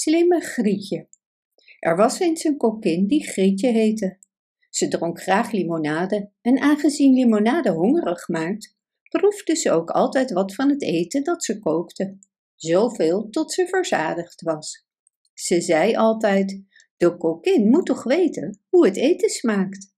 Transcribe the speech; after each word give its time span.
slimme 0.00 0.40
Grietje. 0.40 1.08
Er 1.78 1.96
was 1.96 2.18
eens 2.18 2.44
een 2.44 2.56
kokkin 2.56 3.06
die 3.06 3.24
Grietje 3.24 3.68
heette. 3.68 4.18
Ze 4.70 4.88
dronk 4.88 5.22
graag 5.22 5.50
limonade 5.50 6.32
en 6.40 6.58
aangezien 6.58 7.14
limonade 7.14 7.70
hongerig 7.70 8.28
maakt, 8.28 8.76
proefde 9.08 9.54
ze 9.54 9.70
ook 9.70 9.90
altijd 9.90 10.32
wat 10.32 10.54
van 10.54 10.68
het 10.70 10.82
eten 10.82 11.24
dat 11.24 11.44
ze 11.44 11.58
kookte. 11.58 12.18
Zoveel 12.54 13.28
tot 13.30 13.52
ze 13.52 13.66
verzadigd 13.66 14.42
was. 14.42 14.86
Ze 15.34 15.60
zei 15.60 15.96
altijd: 15.96 16.62
De 16.96 17.16
kokkin 17.16 17.68
moet 17.68 17.86
toch 17.86 18.02
weten 18.02 18.60
hoe 18.68 18.86
het 18.86 18.96
eten 18.96 19.28
smaakt. 19.30 19.92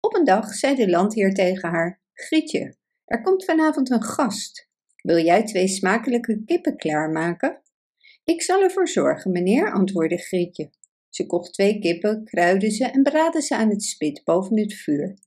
Op 0.00 0.14
een 0.14 0.24
dag 0.24 0.54
zei 0.54 0.74
de 0.74 0.90
landheer 0.90 1.34
tegen 1.34 1.68
haar: 1.68 2.02
Grietje, 2.12 2.76
er 3.04 3.22
komt 3.22 3.44
vanavond 3.44 3.90
een 3.90 4.02
gast. 4.02 4.70
Wil 4.96 5.24
jij 5.24 5.44
twee 5.44 5.68
smakelijke 5.68 6.44
kippen 6.44 6.76
klaarmaken? 6.76 7.61
Ik 8.24 8.42
zal 8.42 8.62
ervoor 8.62 8.88
zorgen, 8.88 9.30
meneer, 9.30 9.72
antwoordde 9.72 10.18
Grietje. 10.18 10.70
Ze 11.08 11.26
kocht 11.26 11.52
twee 11.52 11.78
kippen, 11.78 12.24
kruidde 12.24 12.70
ze 12.70 12.84
en 12.84 13.02
braadde 13.02 13.42
ze 13.42 13.56
aan 13.56 13.70
het 13.70 13.82
spit 13.82 14.24
boven 14.24 14.58
het 14.58 14.74
vuur. 14.74 15.18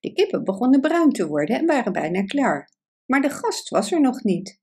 De 0.00 0.12
kippen 0.12 0.44
begonnen 0.44 0.80
bruin 0.80 1.10
te 1.10 1.26
worden 1.26 1.58
en 1.58 1.66
waren 1.66 1.92
bijna 1.92 2.24
klaar. 2.24 2.72
Maar 3.06 3.20
de 3.20 3.30
gast 3.30 3.68
was 3.68 3.92
er 3.92 4.00
nog 4.00 4.22
niet. 4.22 4.60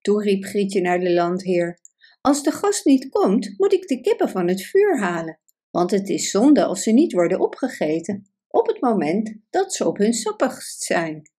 Toen 0.00 0.22
riep 0.22 0.44
Grietje 0.44 0.80
naar 0.80 1.00
de 1.00 1.12
landheer: 1.12 1.80
Als 2.20 2.42
de 2.42 2.52
gast 2.52 2.84
niet 2.84 3.08
komt, 3.08 3.54
moet 3.56 3.72
ik 3.72 3.88
de 3.88 4.00
kippen 4.00 4.28
van 4.28 4.48
het 4.48 4.62
vuur 4.62 4.98
halen, 4.98 5.40
want 5.70 5.90
het 5.90 6.08
is 6.08 6.30
zonde 6.30 6.64
als 6.64 6.82
ze 6.82 6.90
niet 6.90 7.12
worden 7.12 7.40
opgegeten 7.40 8.30
op 8.48 8.66
het 8.66 8.80
moment 8.80 9.36
dat 9.50 9.74
ze 9.74 9.86
op 9.86 9.96
hun 9.96 10.12
sappigst 10.12 10.82
zijn. 10.82 11.30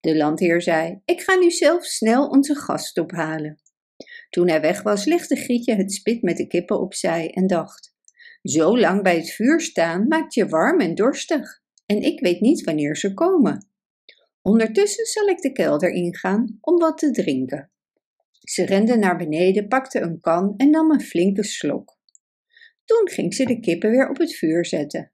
De 0.00 0.16
landheer 0.16 0.62
zei: 0.62 1.00
Ik 1.04 1.20
ga 1.20 1.34
nu 1.34 1.50
zelf 1.50 1.84
snel 1.84 2.28
onze 2.28 2.54
gast 2.54 2.98
ophalen. 2.98 3.60
Toen 4.36 4.48
hij 4.48 4.60
weg 4.60 4.82
was, 4.82 5.04
legde 5.04 5.36
Grietje 5.36 5.74
het 5.74 5.92
spit 5.92 6.22
met 6.22 6.36
de 6.36 6.46
kippen 6.46 6.80
opzij 6.80 7.30
en 7.30 7.46
dacht: 7.46 7.94
Zo 8.42 8.78
lang 8.78 9.02
bij 9.02 9.16
het 9.16 9.30
vuur 9.30 9.60
staan 9.60 10.08
maakt 10.08 10.34
je 10.34 10.48
warm 10.48 10.80
en 10.80 10.94
dorstig, 10.94 11.62
en 11.86 12.02
ik 12.02 12.20
weet 12.20 12.40
niet 12.40 12.64
wanneer 12.64 12.96
ze 12.96 13.14
komen. 13.14 13.68
Ondertussen 14.42 15.06
zal 15.06 15.26
ik 15.26 15.40
de 15.40 15.52
kelder 15.52 15.90
ingaan 15.90 16.58
om 16.60 16.78
wat 16.78 16.98
te 16.98 17.10
drinken. 17.10 17.70
Ze 18.30 18.64
rende 18.64 18.96
naar 18.96 19.16
beneden, 19.16 19.68
pakte 19.68 20.00
een 20.00 20.20
kan 20.20 20.54
en 20.56 20.70
nam 20.70 20.90
een 20.90 21.00
flinke 21.00 21.44
slok. 21.44 21.98
Toen 22.84 23.10
ging 23.10 23.34
ze 23.34 23.44
de 23.44 23.60
kippen 23.60 23.90
weer 23.90 24.08
op 24.08 24.16
het 24.18 24.34
vuur 24.34 24.66
zetten. 24.66 25.12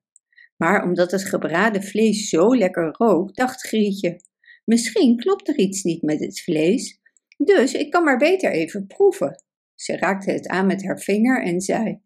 Maar 0.56 0.84
omdat 0.84 1.10
het 1.10 1.24
gebraden 1.24 1.82
vlees 1.82 2.28
zo 2.28 2.56
lekker 2.56 2.94
rook, 2.98 3.34
dacht 3.34 3.66
Grietje: 3.66 4.20
Misschien 4.64 5.16
klopt 5.16 5.48
er 5.48 5.58
iets 5.58 5.82
niet 5.82 6.02
met 6.02 6.20
het 6.20 6.40
vlees, 6.40 7.01
dus 7.44 7.72
ik 7.72 7.90
kan 7.90 8.04
maar 8.04 8.18
beter 8.18 8.50
even 8.50 8.86
proeven. 8.86 9.44
Ze 9.74 9.96
raakte 9.96 10.30
het 10.30 10.48
aan 10.48 10.66
met 10.66 10.84
haar 10.84 10.98
vinger 10.98 11.42
en 11.42 11.60
zei: 11.60 12.00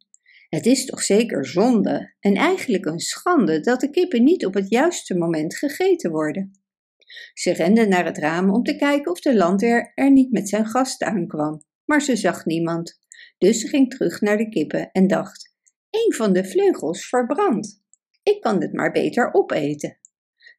Het 0.49 0.67
is 0.67 0.85
toch 0.85 1.03
zeker 1.03 1.47
zonde 1.47 2.15
en 2.21 2.35
eigenlijk 2.35 2.85
een 2.85 2.99
schande 2.99 3.61
dat 3.61 3.81
de 3.81 3.91
kippen 3.91 4.25
niet 4.25 4.47
op 4.47 4.55
het 4.55 4.69
juiste 4.69 5.17
moment 5.17 5.57
gegeten 5.57 6.11
worden. 6.11 6.61
Ze 7.35 7.53
rende 7.53 7.87
naar 7.87 8.05
het 8.05 8.19
raam 8.19 8.51
om 8.51 8.63
te 8.63 8.77
kijken 8.77 9.13
of 9.13 9.21
de 9.21 9.37
landheer 9.37 9.93
er 9.95 10.13
niet 10.13 10.33
met 10.33 10.49
zijn 10.49 10.67
gast 10.67 11.03
aankwam, 11.03 11.63
maar 11.85 12.03
ze 12.03 12.17
zag 12.17 12.45
niemand. 12.45 12.99
Dus 13.39 13.61
ze 13.61 13.69
ging 13.69 13.91
terug 13.91 14.21
naar 14.21 14.37
de 14.37 14.49
kippen 14.49 14.91
en 14.93 15.07
dacht: 15.07 15.55
Een 15.91 16.15
van 16.15 16.33
de 16.33 16.45
vleugels 16.45 17.09
verbrandt. 17.09 17.85
Ik 18.23 18.41
kan 18.41 18.61
het 18.61 18.73
maar 18.73 18.93
beter 18.93 19.35
opeten. 19.35 19.99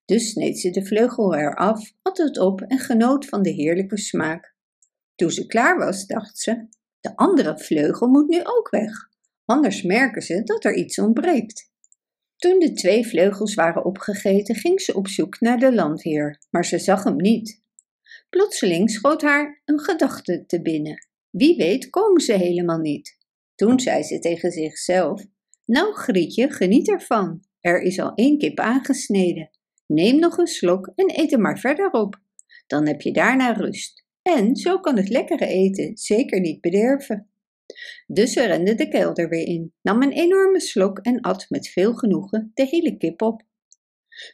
Dus 0.05 0.29
sneed 0.29 0.59
ze 0.59 0.69
de 0.69 0.85
vleugel 0.85 1.35
eraf, 1.35 1.91
at 2.01 2.17
het 2.17 2.39
op 2.39 2.61
en 2.61 2.79
genoot 2.79 3.25
van 3.25 3.41
de 3.41 3.49
heerlijke 3.49 3.97
smaak. 3.97 4.55
Toen 5.17 5.31
ze 5.31 5.45
klaar 5.45 5.77
was, 5.77 6.05
dacht 6.05 6.37
ze: 6.37 6.67
de 6.99 7.15
andere 7.15 7.57
vleugel 7.57 8.07
moet 8.07 8.27
nu 8.27 8.39
ook 8.43 8.69
weg, 8.69 9.09
anders 9.45 9.81
merken 9.81 10.21
ze 10.21 10.43
dat 10.43 10.65
er 10.65 10.75
iets 10.75 10.99
ontbreekt. 10.99 11.71
Toen 12.35 12.59
de 12.59 12.73
twee 12.73 13.07
vleugels 13.07 13.53
waren 13.53 13.85
opgegeten, 13.85 14.55
ging 14.55 14.81
ze 14.81 14.93
op 14.93 15.07
zoek 15.07 15.39
naar 15.39 15.59
de 15.59 15.73
landheer, 15.73 16.41
maar 16.49 16.65
ze 16.65 16.79
zag 16.79 17.03
hem 17.03 17.15
niet. 17.15 17.61
Plotseling 18.29 18.91
schoot 18.91 19.21
haar 19.21 19.61
een 19.65 19.79
gedachte 19.79 20.45
te 20.45 20.61
binnen. 20.61 21.07
Wie 21.29 21.55
weet 21.55 21.89
komen 21.89 22.21
ze 22.21 22.33
helemaal 22.33 22.79
niet. 22.79 23.17
Toen 23.55 23.79
zei 23.79 24.03
ze 24.03 24.19
tegen 24.19 24.51
zichzelf: 24.51 25.25
Nou, 25.65 25.93
Grietje, 25.93 26.51
geniet 26.51 26.89
ervan. 26.89 27.43
Er 27.59 27.81
is 27.81 27.99
al 27.99 28.13
één 28.13 28.37
kip 28.37 28.59
aangesneden. 28.59 29.49
Neem 29.85 30.19
nog 30.19 30.37
een 30.37 30.47
slok 30.47 30.91
en 30.95 31.19
eet 31.19 31.31
er 31.31 31.39
maar 31.39 31.59
verder 31.59 31.91
op. 31.91 32.21
Dan 32.67 32.87
heb 32.87 33.01
je 33.01 33.11
daarna 33.11 33.51
rust. 33.51 34.05
En 34.27 34.55
zo 34.55 34.79
kan 34.79 34.97
het 34.97 35.09
lekkere 35.09 35.45
eten 35.45 35.97
zeker 35.97 36.39
niet 36.39 36.61
bederven. 36.61 37.29
Dus 38.07 38.33
ze 38.33 38.45
rende 38.45 38.75
de 38.75 38.87
kelder 38.87 39.29
weer 39.29 39.47
in, 39.47 39.73
nam 39.81 40.01
een 40.01 40.11
enorme 40.11 40.59
slok 40.59 40.99
en 40.99 41.21
at 41.21 41.45
met 41.49 41.67
veel 41.67 41.93
genoegen 41.93 42.51
de 42.53 42.65
hele 42.65 42.97
kip 42.97 43.21
op. 43.21 43.41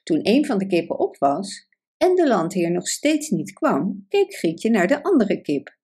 Toen 0.03 0.19
een 0.23 0.45
van 0.45 0.57
de 0.57 0.67
kippen 0.67 0.99
op 0.99 1.17
was 1.17 1.67
en 1.97 2.15
de 2.15 2.27
landheer 2.27 2.71
nog 2.71 2.87
steeds 2.87 3.29
niet 3.29 3.53
kwam, 3.53 4.05
keek 4.09 4.33
Grietje 4.33 4.69
naar 4.69 4.87
de 4.87 5.03
andere 5.03 5.41
kip. 5.41 5.77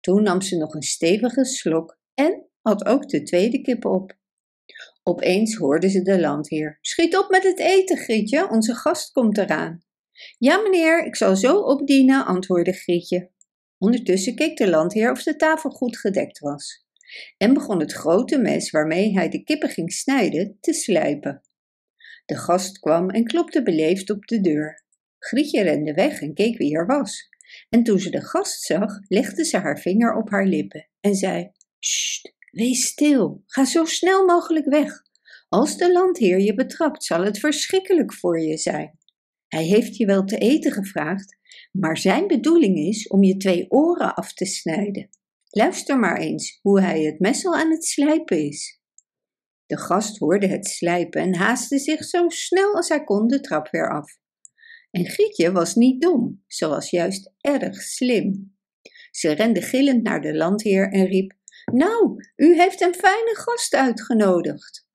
Toen 0.00 0.22
nam 0.22 0.40
ze 0.40 0.56
nog 0.56 0.74
een 0.74 0.82
stevige 0.82 1.44
slok 1.44 1.98
en 2.14 2.46
at 2.62 2.86
ook 2.86 3.08
de 3.08 3.22
tweede 3.22 3.60
kip 3.60 3.84
op. 3.84 4.18
Opeens 5.02 5.54
hoorde 5.54 5.90
ze 5.90 6.02
de 6.02 6.20
landheer. 6.20 6.78
Schiet 6.80 7.16
op 7.16 7.30
met 7.30 7.42
het 7.42 7.58
eten, 7.58 7.96
Grietje, 7.96 8.48
onze 8.50 8.74
gast 8.74 9.12
komt 9.12 9.38
eraan. 9.38 9.82
Ja, 10.38 10.56
meneer, 10.56 11.06
ik 11.06 11.16
zal 11.16 11.36
zo 11.36 11.58
opdienen, 11.58 12.26
antwoordde 12.26 12.72
Grietje. 12.72 13.30
Ondertussen 13.82 14.34
keek 14.34 14.56
de 14.56 14.70
landheer 14.70 15.10
of 15.10 15.22
de 15.22 15.36
tafel 15.36 15.70
goed 15.70 15.98
gedekt 15.98 16.38
was 16.38 16.84
en 17.36 17.54
begon 17.54 17.80
het 17.80 17.92
grote 17.92 18.38
mes 18.38 18.70
waarmee 18.70 19.12
hij 19.12 19.28
de 19.28 19.42
kippen 19.42 19.68
ging 19.68 19.92
snijden 19.92 20.56
te 20.60 20.72
slijpen. 20.72 21.42
De 22.24 22.36
gast 22.36 22.78
kwam 22.78 23.10
en 23.10 23.24
klopte 23.24 23.62
beleefd 23.62 24.10
op 24.10 24.26
de 24.26 24.40
deur. 24.40 24.84
Grietje 25.18 25.62
rende 25.62 25.94
weg 25.94 26.20
en 26.20 26.34
keek 26.34 26.58
wie 26.58 26.76
er 26.76 26.86
was. 26.86 27.28
En 27.68 27.82
toen 27.82 27.98
ze 27.98 28.10
de 28.10 28.20
gast 28.20 28.62
zag, 28.62 28.98
legde 29.08 29.44
ze 29.44 29.58
haar 29.58 29.80
vinger 29.80 30.14
op 30.14 30.30
haar 30.30 30.46
lippen 30.46 30.88
en 31.00 31.14
zei: 31.14 31.50
Sst, 31.78 32.34
wees 32.50 32.86
stil, 32.86 33.42
ga 33.46 33.64
zo 33.64 33.84
snel 33.84 34.24
mogelijk 34.24 34.66
weg. 34.66 35.02
Als 35.48 35.76
de 35.76 35.92
landheer 35.92 36.40
je 36.40 36.54
betrapt, 36.54 37.04
zal 37.04 37.24
het 37.24 37.38
verschrikkelijk 37.38 38.14
voor 38.14 38.40
je 38.40 38.56
zijn. 38.56 38.98
Hij 39.48 39.64
heeft 39.64 39.96
je 39.96 40.06
wel 40.06 40.24
te 40.24 40.38
eten 40.38 40.72
gevraagd, 40.72 41.36
maar 41.72 41.98
zijn 41.98 42.26
bedoeling 42.26 42.78
is 42.78 43.08
om 43.08 43.22
je 43.22 43.36
twee 43.36 43.70
oren 43.70 44.14
af 44.14 44.32
te 44.32 44.44
snijden. 44.44 45.08
Luister 45.48 45.98
maar 45.98 46.18
eens 46.18 46.58
hoe 46.62 46.80
hij 46.80 47.02
het 47.02 47.18
mes 47.18 47.46
al 47.46 47.54
aan 47.54 47.70
het 47.70 47.84
slijpen 47.84 48.46
is. 48.46 48.80
De 49.66 49.78
gast 49.78 50.18
hoorde 50.18 50.46
het 50.46 50.66
slijpen 50.66 51.20
en 51.20 51.34
haastte 51.34 51.78
zich 51.78 52.04
zo 52.04 52.28
snel 52.28 52.74
als 52.74 52.88
hij 52.88 53.04
kon 53.04 53.28
de 53.28 53.40
trap 53.40 53.68
weer 53.70 53.90
af. 53.90 54.18
En 54.90 55.06
Gietje 55.06 55.52
was 55.52 55.74
niet 55.74 56.00
dom, 56.00 56.42
ze 56.46 56.68
was 56.68 56.90
juist 56.90 57.32
erg 57.40 57.82
slim. 57.82 58.56
Ze 59.10 59.30
rende 59.32 59.62
gillend 59.62 60.02
naar 60.02 60.20
de 60.20 60.34
landheer 60.34 60.92
en 60.92 61.06
riep: 61.06 61.32
Nou, 61.72 62.24
u 62.36 62.56
heeft 62.56 62.80
een 62.80 62.94
fijne 62.94 63.36
gast 63.36 63.74
uitgenodigd. 63.74 64.86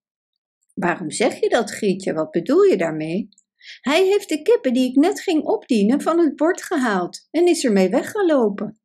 Waarom 0.74 1.12
zeg 1.12 1.40
je 1.40 1.50
dat, 1.50 1.72
Gietje? 1.72 2.14
Wat 2.14 2.32
bedoel 2.32 2.64
je 2.64 2.78
daarmee? 2.78 3.30
Hij 3.82 4.06
heeft 4.06 4.30
de 4.30 4.42
kippen 4.42 4.74
die 4.74 4.90
ik 4.90 4.96
net 4.96 5.22
ging 5.22 5.44
opdienen 5.44 6.02
van 6.02 6.20
het 6.20 6.36
bord 6.36 6.64
gehaald 6.64 7.28
en 7.32 7.48
is 7.48 7.64
ermee 7.66 7.90
weggelopen. 7.90 8.80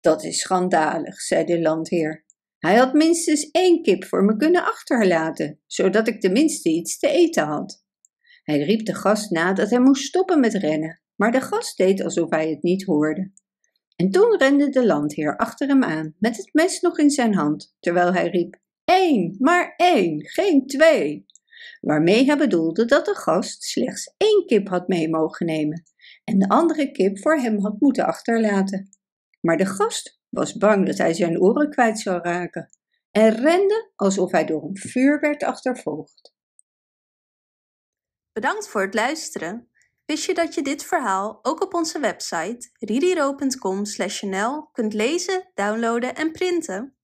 Dat 0.00 0.24
is 0.24 0.40
schandalig, 0.40 1.20
zei 1.20 1.44
de 1.44 1.60
landheer. 1.60 2.24
Hij 2.58 2.76
had 2.76 2.92
minstens 2.92 3.50
één 3.50 3.82
kip 3.82 4.04
voor 4.04 4.24
me 4.24 4.36
kunnen 4.36 4.64
achterlaten, 4.64 5.60
zodat 5.66 6.08
ik 6.08 6.20
tenminste 6.20 6.68
iets 6.68 6.98
te 6.98 7.08
eten 7.08 7.44
had. 7.44 7.84
Hij 8.42 8.62
riep 8.62 8.86
de 8.86 8.94
gast 8.94 9.30
na 9.30 9.52
dat 9.52 9.70
hij 9.70 9.80
moest 9.80 10.04
stoppen 10.04 10.40
met 10.40 10.54
rennen, 10.54 11.00
maar 11.14 11.32
de 11.32 11.40
gast 11.40 11.76
deed 11.76 12.02
alsof 12.02 12.30
hij 12.30 12.50
het 12.50 12.62
niet 12.62 12.84
hoorde. 12.84 13.32
En 13.96 14.10
toen 14.10 14.38
rende 14.38 14.68
de 14.68 14.86
landheer 14.86 15.36
achter 15.36 15.68
hem 15.68 15.84
aan, 15.84 16.14
met 16.18 16.36
het 16.36 16.48
mes 16.52 16.80
nog 16.80 16.98
in 16.98 17.10
zijn 17.10 17.34
hand, 17.34 17.76
terwijl 17.80 18.12
hij 18.12 18.28
riep: 18.28 18.60
Eén, 18.84 19.36
maar 19.38 19.74
één, 19.76 20.28
geen 20.28 20.66
twee 20.66 21.26
waarmee 21.84 22.24
hij 22.24 22.36
bedoelde 22.36 22.84
dat 22.84 23.04
de 23.04 23.14
gast 23.14 23.62
slechts 23.62 24.14
één 24.16 24.46
kip 24.46 24.68
had 24.68 24.88
mee 24.88 25.08
mogen 25.08 25.46
nemen 25.46 25.82
en 26.24 26.38
de 26.38 26.48
andere 26.48 26.90
kip 26.90 27.18
voor 27.18 27.36
hem 27.36 27.60
had 27.60 27.80
moeten 27.80 28.06
achterlaten. 28.06 28.88
Maar 29.40 29.56
de 29.56 29.66
gast 29.66 30.20
was 30.28 30.56
bang 30.56 30.86
dat 30.86 30.98
hij 30.98 31.14
zijn 31.14 31.40
oren 31.40 31.70
kwijt 31.70 31.98
zou 31.98 32.22
raken 32.22 32.68
en 33.10 33.30
rende 33.30 33.90
alsof 33.96 34.30
hij 34.30 34.44
door 34.44 34.62
een 34.62 34.76
vuur 34.76 35.20
werd 35.20 35.42
achtervolgd. 35.42 36.34
Bedankt 38.32 38.68
voor 38.68 38.82
het 38.82 38.94
luisteren. 38.94 39.68
Wist 40.04 40.24
je 40.24 40.34
dat 40.34 40.54
je 40.54 40.62
dit 40.62 40.84
verhaal 40.84 41.38
ook 41.42 41.62
op 41.62 41.74
onze 41.74 41.98
website 41.98 42.70
ridiro.com/nl 42.78 44.68
kunt 44.72 44.94
lezen, 44.94 45.50
downloaden 45.54 46.14
en 46.14 46.32
printen? 46.32 46.96